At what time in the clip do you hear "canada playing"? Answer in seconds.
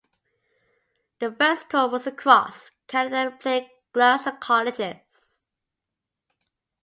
2.87-3.69